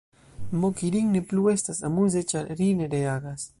[0.61, 3.49] Moki rin ne plu estas amuze ĉar ri ne reagas.